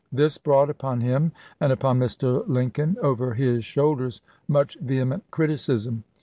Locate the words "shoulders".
3.63-4.23